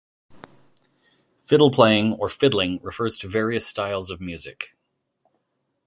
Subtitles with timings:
[1.45, 4.75] Fiddle playing, or fiddling, refers to various styles of music.